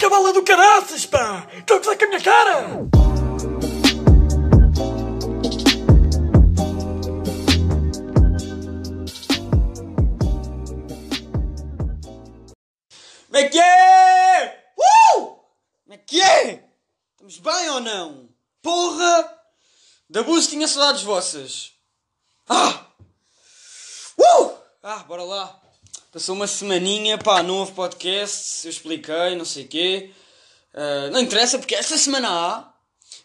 [0.00, 1.46] cabala do caraças, pá!
[1.58, 2.66] Estão a gozar com a minha cara!
[13.26, 14.64] Como é que é?
[14.78, 15.20] Uh!
[15.84, 16.64] Como é que é?
[17.12, 18.30] Estamos bem ou não?
[18.62, 19.38] Porra!
[20.08, 21.72] Da Bus tinha saudades vossas.
[22.48, 22.86] Ah!
[24.18, 24.50] Uh!
[24.82, 25.60] Ah, bora lá.
[26.12, 30.10] Passou uma semaninha, pá, não houve podcast, eu expliquei, não sei o quê.
[30.74, 32.72] Ah, não interessa porque esta semana há.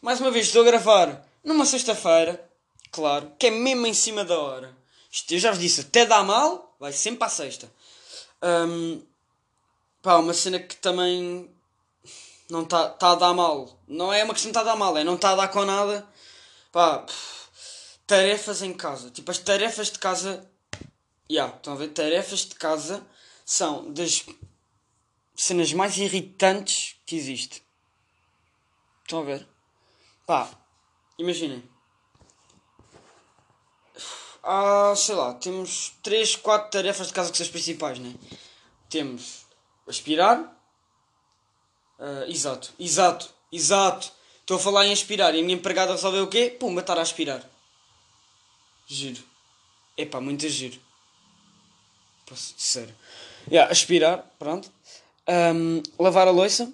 [0.01, 2.47] Mais uma vez estou a gravar numa sexta-feira,
[2.91, 4.75] claro, que é mesmo em cima da hora.
[5.11, 7.71] Isto eu já vos disse, até dá mal, vai sempre à sexta.
[8.41, 9.01] Ahm,
[10.05, 11.49] Pá, uma cena que também
[12.47, 13.81] não está tá a dar mal.
[13.87, 15.65] Não é uma questão de estar a dar mal, é não está a dar com
[15.65, 16.07] nada.
[16.71, 17.03] Pá,
[18.05, 19.09] tarefas em casa.
[19.09, 20.47] Tipo, as tarefas de casa.
[21.29, 21.89] Yeah, estão a ver?
[21.89, 23.05] Tarefas de casa
[23.45, 24.25] são das
[25.35, 27.63] cenas mais irritantes que existe.
[29.03, 29.47] Estão a ver?
[30.25, 30.49] Pá,
[31.17, 31.63] imaginem.
[34.43, 38.13] Ah, sei lá, temos 3, 4 tarefas de casa que são as principais, né?
[38.89, 39.45] Temos
[39.87, 40.55] aspirar.
[41.99, 44.11] Ah, exato, exato, exato.
[44.41, 46.55] Estou a falar em aspirar e a minha empregada resolveu o quê?
[46.59, 47.43] Pumba, estar a aspirar.
[48.85, 49.23] Giro.
[49.97, 50.84] Epá, muito giro.
[52.33, 52.95] Sério.
[53.51, 54.71] Yeah, aspirar, pronto.
[55.27, 56.71] Ahm, lavar a louça.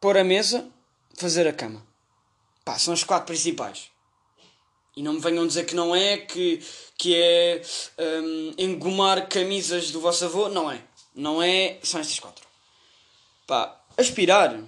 [0.00, 0.66] Pôr a mesa.
[1.14, 1.84] Fazer a cama.
[2.64, 3.90] Pá, são as quatro principais.
[4.96, 6.62] E não me venham dizer que não é, que,
[6.96, 7.62] que é
[7.98, 10.48] ahm, engomar camisas do vosso avô.
[10.48, 10.80] Não é.
[11.14, 11.78] Não é.
[11.82, 12.46] São estas quatro.
[13.46, 14.58] Pá, aspirar.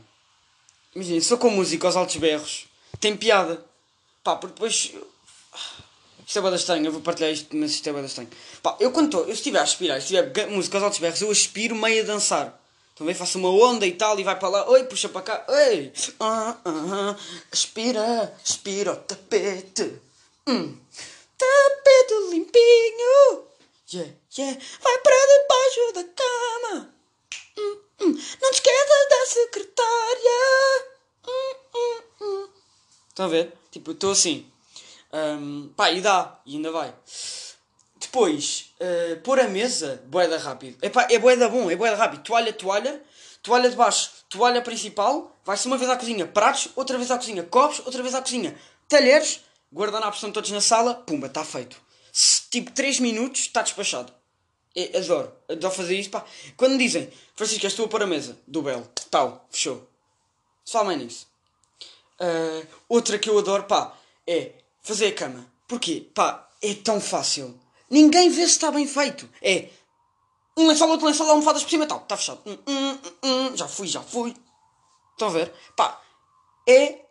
[0.94, 2.66] Imagina, só com música aos altos berros.
[2.98, 3.64] Tem piada.
[4.22, 4.92] Pá, porque depois.
[6.30, 8.30] Isto é bada estranho, eu vou partilhar isto, mas isto é bada estranho.
[8.62, 11.28] Pá, eu quando estou, eu estiver a aspirar, se tiver música aos altos berros, eu
[11.28, 12.62] aspiro meio a dançar.
[12.94, 15.44] Então vem, faço uma onda e tal, e vai para lá, oi, puxa para cá,
[15.48, 17.16] oi, ah, ah, ah,
[17.50, 20.00] aspira, aspira o tapete,
[20.46, 20.78] hum,
[21.36, 23.44] tapete limpinho,
[23.92, 26.94] yeah, yeah, vai para debaixo da cama,
[27.58, 30.84] hum, hum, não te esqueças da secretária,
[31.26, 32.48] hum, hum, hum.
[33.08, 33.52] Estão a ver?
[33.72, 34.46] Tipo, estou assim.
[35.12, 36.94] Um, pá, e dá, e ainda vai.
[37.96, 40.78] Depois, uh, pôr a mesa, boeda rápido.
[40.82, 42.22] Epá, é boeda bom, é boeda rápido.
[42.22, 43.02] Toalha, toalha,
[43.42, 47.42] toalha de baixo, toalha principal, vai-se uma vez à cozinha, pratos, outra vez à cozinha,
[47.42, 48.56] copos, outra vez à cozinha,
[48.88, 49.40] talheres,
[49.72, 51.76] guardanapos estão todos na sala, pumba, está feito.
[52.50, 54.12] Tipo 3 minutos, está despachado.
[54.74, 56.24] É, adoro, adoro fazer isto, pá.
[56.56, 59.88] Quando dizem, Francisco, és tu a pôr a mesa, do Belo, tal, fechou.
[60.64, 61.26] Só mais nisso.
[62.20, 64.52] Uh, outra que eu adoro, pá, é
[64.90, 65.46] fazer a cama.
[65.68, 66.08] Porquê?
[66.14, 67.58] Pá, é tão fácil.
[67.88, 69.28] Ninguém vê se está bem feito.
[69.42, 69.68] É
[70.56, 71.98] um lençol, outro lençol, almofadas por cima e tal.
[71.98, 72.40] Está fechado.
[72.44, 74.34] Hum, hum, hum, hum, já fui, já fui.
[75.12, 75.52] Estão a ver?
[75.76, 76.00] Pá,
[76.68, 77.04] é.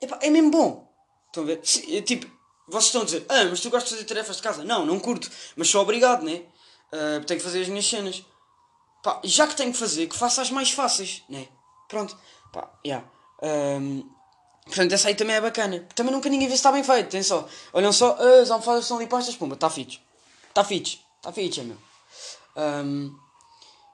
[0.00, 0.92] É, pá, é mesmo bom.
[1.28, 1.60] Estão a ver?
[1.62, 2.26] Se, é, tipo,
[2.66, 4.64] vocês estão a dizer, ah, mas tu gostas de fazer tarefas de casa?
[4.64, 5.30] Não, não curto.
[5.54, 6.42] Mas sou obrigado, né?
[6.92, 8.24] Uh, tenho que fazer as minhas cenas.
[9.02, 11.48] Pá, já que tenho que fazer, que faça as mais fáceis, né?
[11.88, 12.16] Pronto.
[12.52, 13.02] Pá, já.
[13.42, 13.80] Yeah.
[13.80, 14.15] Um,
[14.66, 15.86] Portanto, essa aí também é bacana.
[15.94, 17.10] Também nunca ninguém vê se está bem feito.
[17.10, 17.48] Tem só.
[17.72, 20.00] Olham só, ah, as almofadas estão ali postas, pumba, está fixe.
[20.48, 21.00] Está fixe.
[21.18, 21.78] Está fixe, é meu.
[22.56, 23.16] Um,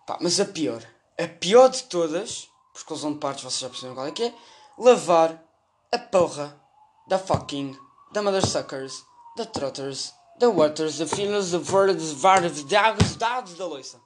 [0.07, 0.83] pá, mas a pior.
[1.19, 4.35] A pior de todas, por exclusão de partes, vocês já perceberam qual é que é.
[4.79, 5.43] Lavar
[5.93, 6.59] a porra
[7.07, 7.79] da fucking,
[8.11, 9.05] da mothersuckers,
[9.37, 14.01] da trotters, da waters, da filhos, da verdes, vários, de águas, dados da loiça.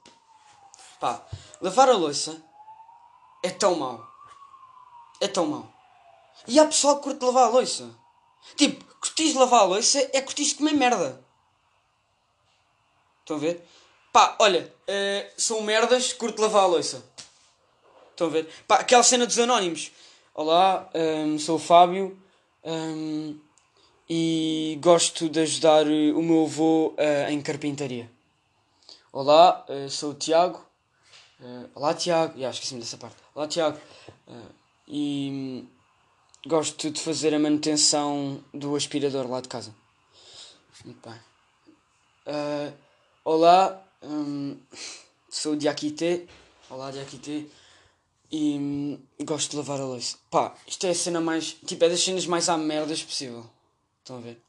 [0.99, 1.25] Pá,
[1.61, 2.43] lavar a loiça
[3.41, 4.05] é tão mau.
[5.21, 5.76] É tão mau.
[6.45, 7.89] E há pessoal que curte lavar a louça.
[8.55, 11.23] Tipo, curtis lavar a louça é curtis comer merda.
[13.21, 13.65] Estão a ver?
[14.11, 17.03] Pá, olha, uh, são merdas, curto lavar a louça.
[18.11, 18.49] Estão a ver?
[18.67, 19.91] Pá, aquela cena dos anónimos.
[20.33, 22.17] Olá, um, ehm, sou o Fábio
[22.63, 23.39] um, ehm,
[24.09, 28.09] e gosto de ajudar o meu avô uh, em carpintaria.
[29.11, 30.65] Olá, uh, sou o Tiago.
[31.75, 32.33] Olá, Tiago.
[32.33, 33.15] Yeah, esqueci-me dessa parte.
[33.35, 33.77] Olá, Tiago.
[34.87, 35.67] e
[36.45, 39.73] gosto de fazer a manutenção do aspirador lá de casa.
[40.85, 41.19] Muito bem.
[42.27, 42.73] Uh,
[43.23, 44.57] olá, um,
[45.29, 46.27] sou o Diakite.
[46.69, 47.49] Olá, Diakite.
[48.31, 50.17] E um, gosto de lavar a louça.
[50.29, 51.53] Pá, isto é a cena mais.
[51.65, 53.49] Tipo, é das cenas mais à merdas possível.
[53.99, 54.41] Estão a ver?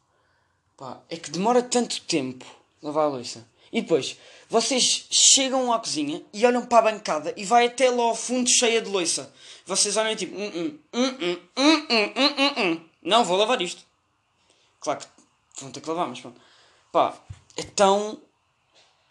[0.76, 2.44] Pá, é que demora tanto tempo
[2.82, 3.46] lavar a louça.
[3.73, 4.17] E depois,
[4.49, 8.49] vocês chegam à cozinha e olham para a bancada e vai até lá ao fundo
[8.49, 9.32] cheia de louça.
[9.67, 13.82] Vocês olham tipo, hum, hum, hum, hum, hum, hum, hum, não vou lavar isto.
[14.81, 15.06] Claro que
[15.61, 16.41] vão ter que lavar, mas pronto.
[16.91, 17.15] Pá,
[17.56, 18.19] é tão.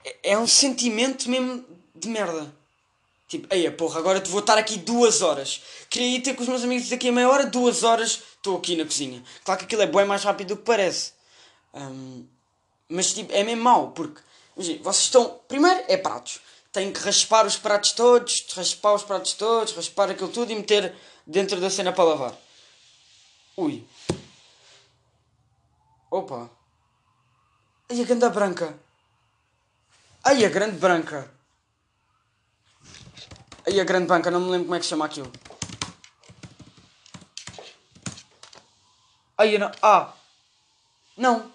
[0.03, 1.63] É, é um sentimento mesmo
[1.93, 2.51] de merda.
[3.27, 5.61] Tipo, eia porra, agora te vou estar aqui duas horas.
[5.89, 8.75] Queria ir ter com os meus amigos daqui a meia hora, duas horas, estou aqui
[8.75, 9.21] na cozinha.
[9.43, 11.11] Claro que aquilo é bem mais rápido do que parece.
[11.73, 12.25] Hum,
[12.89, 14.21] mas tipo, é mesmo mau, porque
[14.57, 15.39] imagina, vocês estão.
[15.47, 16.41] Primeiro é pratos.
[16.71, 20.93] Têm que raspar os pratos todos, raspar os pratos todos, raspar aquilo tudo e meter
[21.25, 22.35] dentro da cena para lavar.
[23.55, 23.87] Ui.
[26.11, 26.49] Opa.
[27.89, 28.77] Ai, a grande branca.
[30.23, 31.31] Ai, a grande branca.
[33.65, 35.31] Ai, a grande branca, não me lembro como é que chama aquilo.
[39.37, 39.71] Ai, não.
[39.81, 40.13] Ah.
[41.15, 41.51] Não.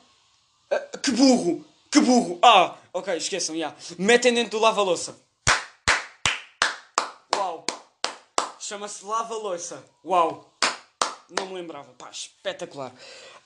[0.71, 1.65] Ah, que burro.
[1.91, 2.39] Que burro.
[2.43, 2.77] Ah.
[2.95, 3.75] Ok, esqueçam, já.
[3.99, 5.17] Metem dentro do lava-louça.
[7.35, 7.65] Uau.
[8.61, 9.83] Chama-se lava-louça.
[10.05, 10.53] Uau.
[11.31, 11.91] Não me lembrava.
[11.95, 12.93] Pá, espetacular.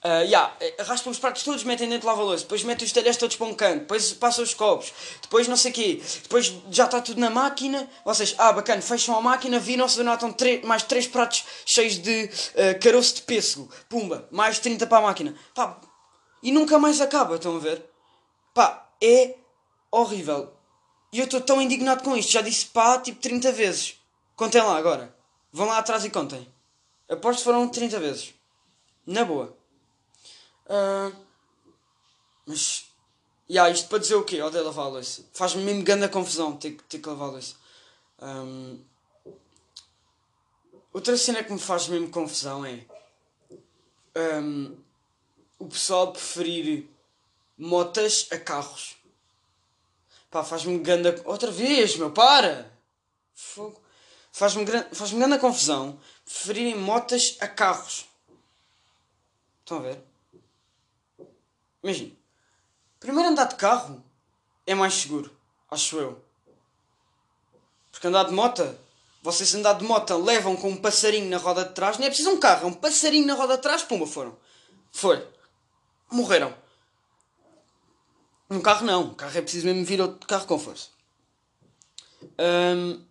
[0.05, 3.35] Uh, yeah, raspam os pratos todos, metem dentro do lava-louça, depois metem os talheres todos
[3.35, 7.01] para um canto, depois passam os copos, depois não sei o quê, depois já está
[7.01, 10.33] tudo na máquina, vocês, ah, bacana, fecham a máquina, viram-se, notam
[10.63, 15.35] mais 3 pratos cheios de uh, caroço de pêssego, pumba, mais 30 para a máquina,
[15.55, 15.81] pá,
[16.41, 17.83] e nunca mais acaba, estão a ver?
[18.55, 19.37] Pá, é
[19.91, 20.53] horrível.
[21.13, 24.01] E eu estou tão indignado com isto, já disse pá, tipo 30 vezes.
[24.35, 25.15] Contem lá agora.
[25.53, 26.47] Vão lá atrás e contem.
[27.09, 28.35] Aposto que foram 30 vezes.
[29.07, 29.57] Na boa.
[30.67, 31.15] Uh,
[32.45, 32.87] mas.
[33.49, 34.43] Yeah, isto para dizer o quê?
[34.43, 35.25] Odeio lavar a louça.
[35.33, 37.55] Faz-me mesmo grande confusão ter, ter que lavar a louça.
[38.21, 38.81] Um,
[40.93, 42.85] outra cena que me faz mesmo confusão é.
[44.17, 44.77] Um,
[45.59, 46.89] o pessoal preferir
[47.57, 48.97] motas a carros.
[50.31, 51.23] Pá, faz-me grande.
[51.25, 52.71] Outra vez, meu, para!
[53.35, 53.81] Fogo.
[54.33, 58.05] Faz-me faz grande confusão preferirem motas a carros.
[59.61, 59.99] Estão a ver?
[61.83, 62.13] Imagina.
[63.01, 64.05] Primeiro andar de carro
[64.67, 65.35] é mais seguro,
[65.71, 66.23] acho eu.
[67.91, 68.79] Porque andar de moto,
[69.23, 72.31] vocês andar de moto levam com um passarinho na roda de trás, não é preciso
[72.31, 74.37] um carro, é um passarinho na roda de trás, pumba, foram.
[74.93, 75.27] Foi.
[76.11, 76.55] Morreram.
[78.49, 80.89] Um carro não, um carro é preciso mesmo vir outro carro com força.
[82.39, 83.03] Um,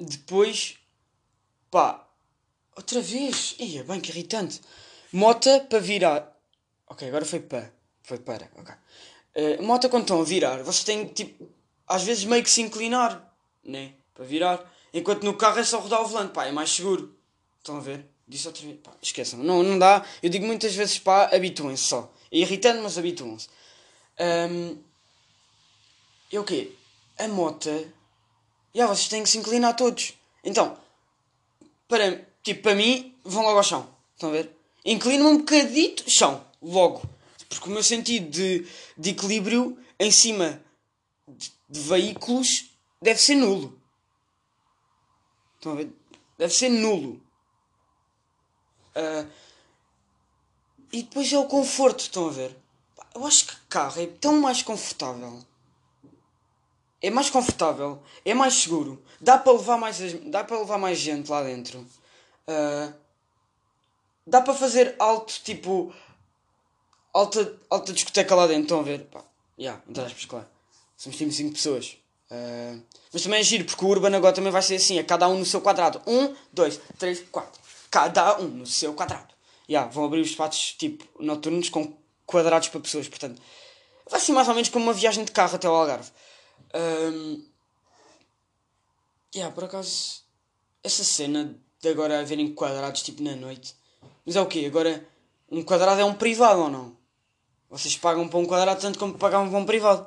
[0.00, 0.78] depois,
[1.70, 2.06] pá,
[2.76, 4.60] outra vez, ia bem que irritante.
[5.12, 6.36] Mota para virar.
[6.86, 7.72] Ok, agora foi para.
[8.02, 8.74] Foi para, ok.
[9.36, 11.48] Uh, moto quando estão a virar, vocês têm tipo,
[11.86, 13.32] às vezes meio que se inclinar,
[13.62, 13.94] né?
[14.14, 14.72] Para virar.
[14.92, 17.16] Enquanto no carro é só rodar o volante, pá, é mais seguro.
[17.58, 18.06] Estão a ver?
[18.26, 19.38] Disse outra vez, pá, esqueçam.
[19.38, 20.04] Não, não dá.
[20.22, 22.12] Eu digo muitas vezes, pá, habituem-se só.
[22.32, 23.48] É irritante, mas habituem-se.
[24.20, 24.78] Um,
[26.30, 26.72] e o quê?
[27.18, 27.70] A moto.
[28.74, 30.14] Já, vocês têm que se inclinar todos.
[30.44, 30.76] Então,
[31.86, 33.88] para, tipo, para mim, vão logo ao chão.
[34.14, 34.50] Estão a ver?
[34.84, 37.02] Inclino-me um bocadito, chão, logo.
[37.48, 38.66] Porque o meu sentido de,
[38.96, 40.62] de equilíbrio em cima
[41.26, 43.80] de, de veículos deve ser nulo.
[45.56, 45.90] Estão a ver?
[46.36, 47.20] Deve ser nulo.
[48.94, 49.28] Uh,
[50.92, 52.56] e depois é o conforto, estão a ver?
[53.18, 55.40] Eu acho que carro é tão mais confortável.
[57.02, 59.98] É mais confortável, é mais seguro, dá para levar mais,
[60.30, 61.80] dá para levar mais gente lá dentro.
[61.80, 62.92] Uh,
[64.26, 65.92] dá para fazer alto, tipo,
[67.12, 69.04] alta, alta discoteca lá dentro, estão a ver?
[69.06, 69.24] Pá,
[69.58, 70.46] yeah, entre aspas, claro.
[70.96, 71.96] Somos tipo 5 pessoas.
[72.30, 72.80] Uh,
[73.12, 75.38] mas também é giro, porque o Urban agora também vai ser assim, a cada um
[75.38, 76.00] no seu quadrado.
[76.06, 77.62] 1, 2, 3, 4.
[77.90, 79.34] Cada um no seu quadrado.
[79.68, 81.97] Yeah, vão abrir os espaços tipo noturnos com
[82.28, 83.40] quadrados para pessoas, portanto.
[84.08, 86.10] Vai ser mais ou menos como uma viagem de carro até o Algarve.
[86.74, 87.44] Um,
[89.34, 90.22] yeah, por acaso,
[90.84, 93.74] essa cena de agora haverem quadrados tipo na noite.
[94.24, 94.64] Mas é o quê?
[94.66, 95.06] Agora
[95.50, 96.96] um quadrado é um privado ou não?
[97.70, 100.06] Vocês pagam para um quadrado tanto como pagavam para um privado.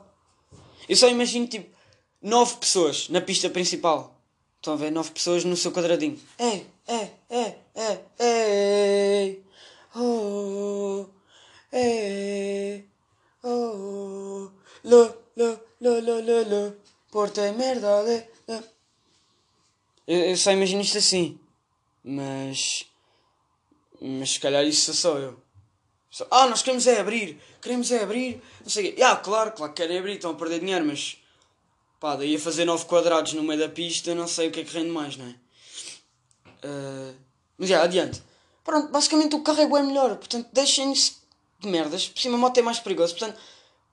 [0.88, 1.76] Eu só imagino tipo
[2.22, 4.16] 9 pessoas na pista principal.
[4.58, 4.92] Estão a ver?
[4.92, 6.20] 9 pessoas no seu quadradinho.
[6.38, 9.38] É, é, é, é, é.
[9.96, 11.06] Oh,
[11.72, 12.84] é.
[13.44, 14.52] Oh,
[14.84, 16.76] lo, lo, lo, lo, lo, lo.
[17.12, 18.32] Porta é merda, le,
[20.08, 21.40] eu, eu só imagino isto assim.
[22.04, 22.86] Mas.
[24.02, 25.42] Mas se calhar isso sou eu.
[26.30, 29.02] Ah, nós queremos é abrir, queremos é abrir, não sei o quê.
[29.02, 31.18] Ah, claro, claro que querem abrir, estão a perder dinheiro, mas
[32.02, 34.64] pá, daí a fazer 9 quadrados no meio da pista, não sei o que é
[34.66, 35.36] que rende mais, não é?
[36.68, 37.16] Uh,
[37.58, 38.22] mas já, adiante.
[38.66, 41.21] Pronto, basicamente o carro é bem melhor, portanto deixem-se
[41.62, 43.40] de merdas, por cima moto é mais perigoso, portanto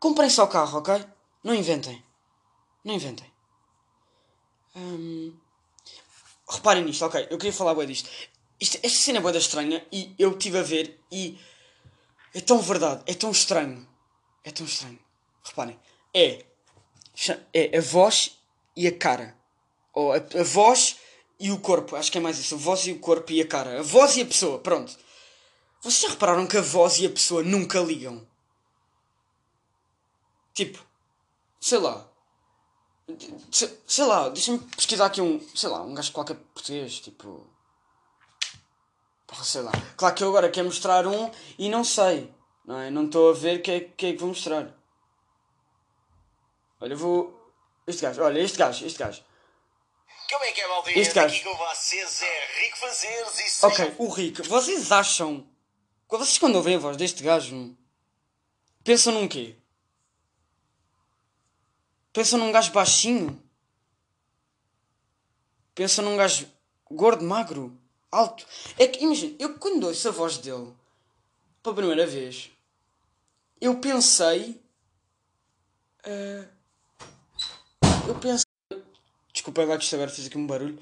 [0.01, 1.05] comprem só o carro, ok?
[1.45, 2.03] Não inventem.
[2.85, 3.31] Não inventem.
[4.75, 5.37] Um,
[6.49, 7.27] reparem nisto, ok?
[7.31, 8.09] Eu queria falar bem disto.
[8.61, 11.39] Isto, esta cena é boa estranha e eu estive a ver e
[12.35, 13.87] é tão verdade, é tão estranho.
[14.45, 14.99] É tão estranho.
[15.45, 15.79] Reparem,
[16.15, 16.45] é,
[17.53, 18.39] é a voz
[18.75, 19.37] e a cara.
[19.93, 20.97] Ou a, a voz
[21.39, 21.97] e o corpo.
[21.97, 22.55] Acho que é mais isso.
[22.55, 23.81] A voz e o corpo e a cara.
[23.81, 24.59] A voz e a pessoa.
[24.59, 24.97] Pronto.
[25.81, 28.27] Vocês já repararam que a voz e a pessoa nunca ligam?
[30.53, 30.85] Tipo,
[31.61, 32.07] sei lá.
[33.51, 35.41] Sei, sei lá, deixa-me pesquisar aqui um.
[35.55, 36.99] Sei lá, um gajo qualquer português.
[37.01, 37.47] Tipo.
[39.27, 39.73] Porra, sei lá.
[39.97, 42.33] Claro que eu agora quero mostrar um e não sei.
[42.65, 42.91] Não é?
[42.91, 44.75] Não estou a ver o que, é, que é que vou mostrar.
[46.81, 47.53] Olha, eu vou.
[47.87, 49.23] Este gajo, olha, este gajo, este gajo.
[50.31, 50.99] Como é que é, maldinha?
[50.99, 51.35] Este gajo.
[51.35, 55.47] Aqui com vocês é Rico Fazeres e Ok, o Rico, vocês acham.
[56.17, 57.77] Vocês quando ouvem a voz deste gajo.
[58.83, 59.57] Pensam num quê?
[62.13, 63.41] Pensam num gajo baixinho?
[65.75, 66.51] Pensam num gajo
[66.91, 67.79] gordo, magro,
[68.11, 68.47] alto?
[68.79, 70.73] É que, imagina, eu quando ouço a voz dele
[71.63, 72.51] pela primeira vez,
[73.61, 74.61] eu pensei.
[76.05, 76.49] eh,
[78.09, 78.47] eu pensei.
[79.33, 80.79] Desculpem lá que isto agora fez aqui um barulho.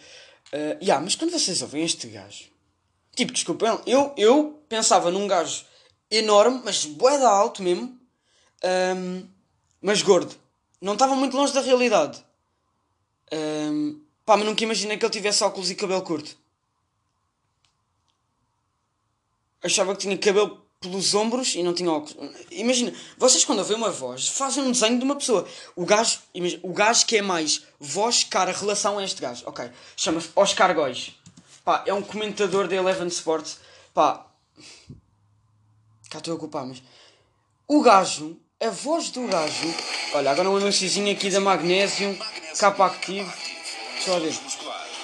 [0.52, 2.55] Uh, yeah, mas quando vocês ouvem este gajo.
[3.16, 5.64] Tipo, desculpem, eu, eu pensava num gajo
[6.10, 7.98] enorme, mas boeda alto mesmo.
[8.62, 9.24] ahm,
[9.80, 10.34] mas gordo.
[10.80, 12.22] Não estava muito longe da realidade.
[13.32, 16.36] Ahm, pá, mas nunca imaginei que ele tivesse óculos e cabelo curto.
[19.62, 22.16] Achava que tinha cabelo pelos ombros e não tinha óculos.
[22.50, 25.48] Imagina, vocês quando ouvem uma voz, fazem um desenho de uma pessoa.
[25.74, 29.42] O gajo, imagina, o gajo que é mais voz, cara, relação a este gajo.
[29.46, 31.14] Ok, chama-se Oscar Góis.
[31.66, 33.58] Pá, é um comentador da Eleven Sports.
[33.92, 34.24] Pá,
[36.08, 36.80] cá estou a ocupar, mas...
[37.66, 39.74] O gajo, a voz do gajo...
[40.14, 42.16] Olha, agora um anunciozinho aqui da Magnésio,
[42.56, 43.28] capa activo.
[43.94, 44.38] Deixa eu ver.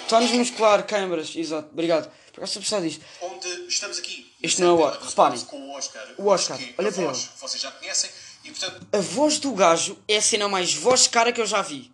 [0.09, 2.09] Tónus muscular, câmaras, exato, obrigado.
[2.33, 3.05] Por acaso estou a disto.
[3.23, 4.33] Onde estamos aqui.
[4.41, 5.09] Este não é o Oscar.
[5.09, 5.47] Reparem.
[5.51, 6.09] O Oscar.
[6.17, 8.87] O Oscar, olha a para voz ele.
[8.93, 11.91] A voz do gajo é a cena mais voz cara que eu já vi.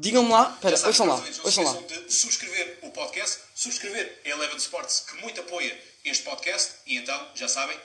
[0.00, 1.72] Digam-me lá, espera, ouçam lá, ouçam lá.
[1.82, 6.70] de subscrever o podcast, subscrever a Eleven Sports, que muito apoia este podcast.
[6.86, 7.78] E então, já sabem,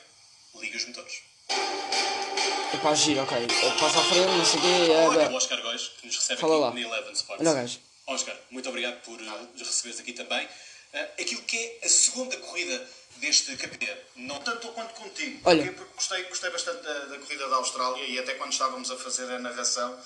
[0.62, 1.14] liga os motores.
[1.50, 3.38] É para agir, ok.
[3.78, 4.92] Passa à frente, não sei o quê.
[4.94, 5.28] é, Olha, é.
[5.30, 6.90] o Oscar Góis, que nos recebe Fala aqui lá.
[6.90, 7.46] na Eleven Sports.
[7.46, 7.80] Olha gajo.
[8.08, 10.46] Oscar, muito obrigado por uh, nos receberes aqui também.
[10.46, 15.70] Uh, aquilo que é a segunda corrida deste campeonato, não tanto quanto contigo, Olha.
[15.74, 19.30] porque gostei, gostei bastante da, da corrida da Austrália e até quando estávamos a fazer
[19.34, 20.00] a narração,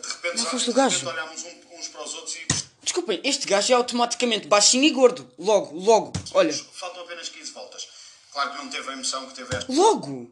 [0.00, 2.46] de repente, Não já- de repente olhámos um- uns para os outros e
[2.82, 5.30] Desculpem, este gajo é automaticamente baixinho e gordo.
[5.38, 6.12] Logo, logo.
[6.34, 7.86] Olha, faltam apenas 15 voltas.
[8.32, 9.72] Claro que não teve a emoção que teve esta.
[9.72, 10.30] logo.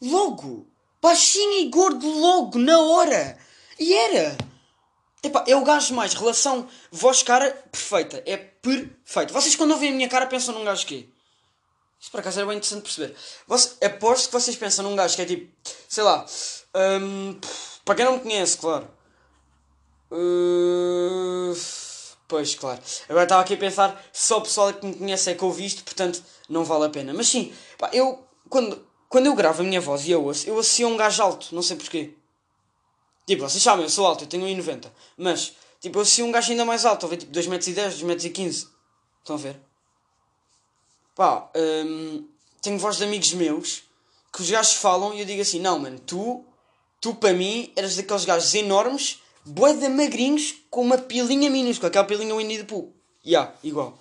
[0.00, 0.66] Logo.
[1.02, 3.38] Baixinho e gordo logo, na hora.
[3.78, 4.36] E era.
[5.22, 8.22] Epá, é o gajo mais relação voz-cara perfeita.
[8.24, 9.32] É perfeito.
[9.32, 11.08] Vocês quando ouvem a minha cara pensam num gajo quê?
[12.00, 13.14] Isso por acaso era bem interessante perceber.
[13.46, 15.52] Você, aposto que vocês pensam num gajo que é tipo,
[15.88, 16.24] sei lá,
[17.02, 17.38] hum,
[17.90, 18.88] para quem não me conhece, claro.
[20.12, 21.52] Uh,
[22.28, 22.80] pois, claro.
[23.08, 25.82] Agora estava aqui a pensar, só o pessoal que me conhece é que ouve isto,
[25.82, 27.12] portanto não vale a pena.
[27.12, 30.56] Mas sim, pá, eu, quando, quando eu gravo a minha voz e eu ouço, eu
[30.56, 32.14] associo a um gajo alto, não sei porquê.
[33.26, 34.86] Tipo, vocês sabem, eu sou alto, eu tenho 1,90.
[35.16, 38.68] Mas, tipo, eu associo a um gajo ainda mais alto, a ver, tipo 2,10m, 2,15m.
[39.18, 39.60] Estão a ver?
[41.16, 42.24] Pá, hum,
[42.62, 43.82] tenho voz de amigos meus
[44.32, 46.44] que os gajos falam e eu digo assim: não, mano, tu,
[47.00, 52.34] tu para mim eras daqueles gajos enormes, de magrinhos, com uma pilinha minúscula, aquela pilinha
[52.34, 52.92] Winnie the Pooh.
[53.24, 53.98] Ya, igual.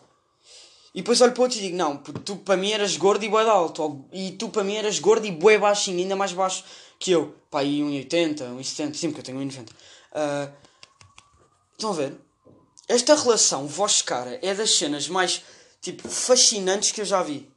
[0.94, 3.36] E depois olho para outro e digo: não, tu para mim eras gordo e de
[3.36, 6.64] alto, e tu para mim eras gordo e bué baixinho, ainda mais baixo
[7.00, 7.36] que eu.
[7.50, 9.70] Pá, aí 1,80, 1,70, sim, porque eu tenho 1,90.
[10.12, 10.52] Ah,
[11.74, 12.16] estão a ver?
[12.88, 15.44] Esta relação voz-cara é das cenas mais,
[15.80, 17.50] tipo, fascinantes que eu já vi.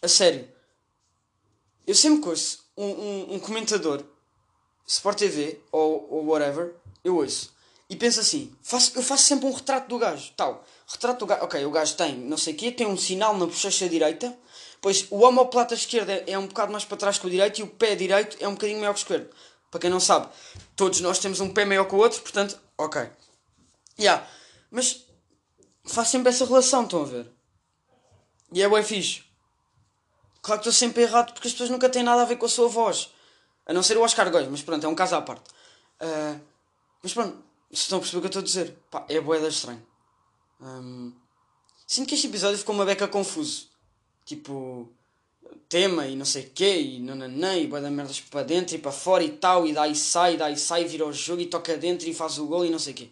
[0.00, 0.48] A sério.
[1.86, 4.02] Eu sempre que um, um, um comentador,
[4.86, 6.74] Sport TV ou, ou whatever,
[7.04, 7.52] eu ouço.
[7.88, 10.64] E penso assim, faço, eu faço sempre um retrato do gajo, tal.
[10.86, 13.46] Retrato do gajo, ok, o gajo tem não sei o quê, tem um sinal na
[13.46, 14.36] bochecha direita,
[14.80, 17.68] pois o omoplata esquerda é um bocado mais para trás que o direito e o
[17.68, 19.30] pé direito é um bocadinho maior que o esquerdo.
[19.70, 20.28] Para quem não sabe,
[20.76, 23.08] todos nós temos um pé maior que o outro, portanto, ok.
[23.98, 24.26] Yeah.
[24.70, 25.06] Mas
[25.84, 27.26] faz sempre essa relação, estão a ver?
[28.52, 29.22] E é bem fixe.
[30.42, 32.48] Claro que estou sempre errado porque as pessoas nunca têm nada a ver com a
[32.48, 33.10] sua voz.
[33.64, 35.48] A não ser o Oscar Góis, mas pronto, é um caso à parte.
[36.00, 36.36] Ah,
[37.02, 37.36] mas pronto,
[37.70, 38.76] se estão a perceber o que eu estou a dizer.
[38.90, 39.86] Pá, é boeda estranho.
[40.60, 41.12] Hum,
[41.86, 43.68] sinto que este episódio ficou uma beca confuso.
[44.24, 44.92] Tipo,
[45.68, 48.92] tema e não sei o quê, e nananã, e boeda merdas para dentro e para
[48.92, 52.14] fora e tal, e daí sai, daí sai, vira o jogo e toca dentro e
[52.14, 53.10] faz o gol e não sei o quê.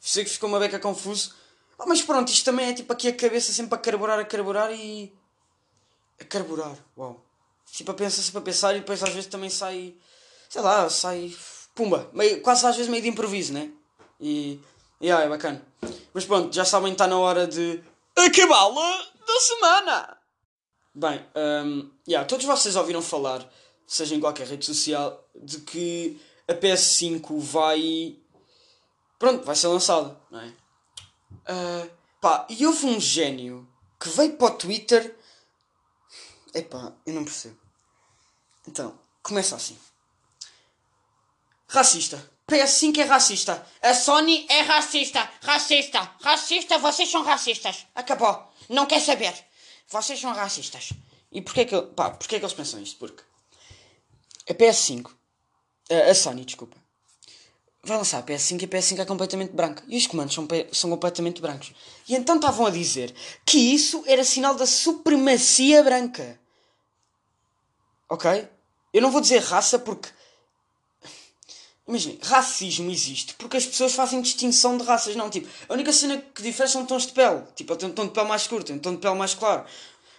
[0.00, 1.34] Sei que ficou uma beca confuso.
[1.78, 4.72] Ah, mas pronto, isto também é tipo aqui a cabeça sempre a carburar, a carburar
[4.72, 5.12] e.
[6.20, 7.24] A carburar, uau.
[7.72, 9.94] Tipo a pensar, sempre a pensar e depois às vezes também sai.
[10.48, 11.34] Sei lá, sai.
[11.74, 13.70] Pumba, meio, quase às vezes meio de improviso, né?
[14.20, 14.60] E.
[15.00, 15.64] Yeah, é bacana.
[16.12, 17.82] Mas pronto, já sabem, está na hora de
[18.14, 20.18] acabá-la da semana.
[20.94, 23.48] Bem, um, yeah, todos vocês ouviram falar,
[23.86, 28.18] seja em qualquer rede social, de que a PS5 vai.
[29.18, 30.48] Pronto, vai ser lançada, não é?
[30.48, 35.16] Uh, pá, e houve um gênio que veio para o Twitter.
[36.54, 37.58] Epá, eu não percebo.
[38.66, 39.78] Então, começa assim.
[41.68, 42.30] Racista.
[42.48, 43.66] PS5 é racista.
[43.80, 45.30] A Sony é racista.
[45.42, 46.14] Racista.
[46.20, 47.86] Racista, vocês são racistas.
[47.94, 48.52] Acabou.
[48.68, 49.32] Não quer saber.
[49.88, 50.92] Vocês são racistas.
[51.30, 52.98] E porquê que, pá, porquê que eles pensam isto?
[52.98, 53.22] Porque
[54.48, 55.10] a PS5,
[55.90, 56.76] a, a Sony, desculpa,
[57.82, 59.82] vai lançar a PS5 e a PS5 é completamente branca.
[59.88, 61.72] E os comandos são, são completamente brancos.
[62.08, 66.38] E então estavam a dizer que isso era sinal da supremacia branca.
[68.08, 68.48] Ok?
[68.92, 70.08] Eu não vou dizer raça porque.
[71.86, 75.16] Imagina, racismo existe porque as pessoas fazem distinção de raças.
[75.16, 77.42] Não, tipo, a única cena que difere são tons de pele.
[77.54, 79.34] Tipo, ele tem um tom de pele mais curto, tem um tom de pele mais
[79.34, 79.64] claro.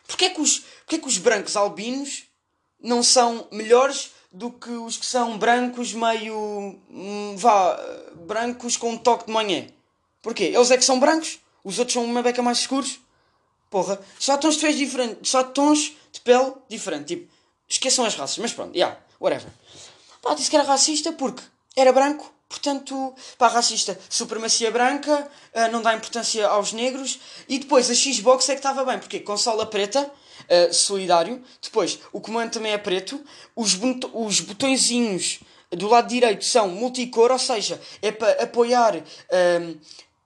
[0.05, 2.23] Porquê é que os, porquê é que os brancos albinos
[2.81, 6.79] não são melhores do que os que são brancos meio.
[6.89, 7.79] Hum, vá.
[8.25, 9.67] brancos com um toque de manhã?
[10.21, 10.45] Porquê?
[10.45, 12.99] Eles é que são brancos, os outros são uma beca mais escuros.
[13.69, 17.15] Porra, só tons de pele diferentes, só tons de pele diferente.
[17.15, 17.31] Tipo,
[17.67, 19.51] esqueçam as raças, mas pronto, yeah, whatever.
[20.21, 21.41] Pá, disse que era racista porque
[21.75, 27.89] era branco, portanto, pá, racista, supremacia branca, uh, não dá importância aos negros, e depois
[27.89, 30.11] a Xbox é que estava bem, porque consola preta,
[30.51, 33.23] uh, solidário, depois o comando também é preto,
[33.55, 33.79] os,
[34.13, 35.39] os botõezinhos
[35.71, 39.79] do lado direito são multicor, ou seja, é para apoiar uh,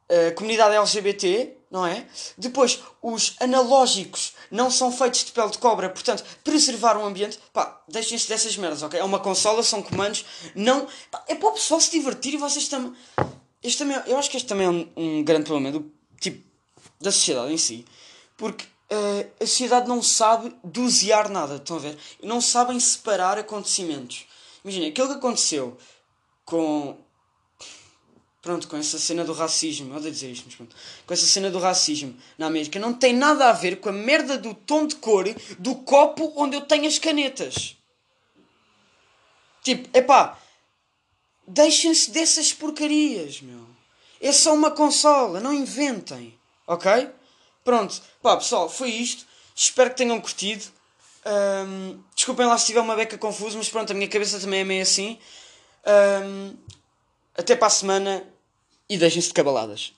[0.09, 2.05] a comunidade LGBT, não é?
[2.37, 7.81] Depois, os analógicos não são feitos de pele de cobra, portanto, preservar o ambiente, pá,
[7.87, 8.99] deixem-se dessas merdas, ok?
[8.99, 10.87] É uma consola, são comandos, não.
[11.11, 12.93] Pá, é para o pessoal se divertir e vocês também.
[13.61, 16.45] Este também eu acho que este também é um, um grande problema do tipo
[17.01, 17.83] da sociedade em si,
[18.37, 21.97] porque uh, a sociedade não sabe dosear nada, estão a ver?
[22.21, 24.25] Não sabem separar acontecimentos.
[24.63, 25.77] Imagina, aquilo que aconteceu
[26.43, 26.97] com,
[28.41, 31.59] pronto, com essa cena do racismo, odeio dizer isto, mas pronto, com essa cena do
[31.59, 35.25] racismo na América, não tem nada a ver com a merda do tom de cor
[35.59, 37.75] do copo onde eu tenho as canetas.
[39.63, 40.39] Tipo, epá,
[41.47, 43.65] deixem-se dessas porcarias, meu.
[44.21, 47.09] É só uma consola, não inventem, ok?
[47.65, 49.25] Pronto, pá, pessoal, foi isto.
[49.55, 50.63] Espero que tenham curtido.
[51.25, 54.63] Um, desculpem lá se tiver uma beca confusa, mas pronto, a minha cabeça também é
[54.63, 55.17] meio assim.
[56.23, 56.55] Um,
[57.35, 58.23] até para a semana
[58.87, 59.93] e deixem-se de cabaladas.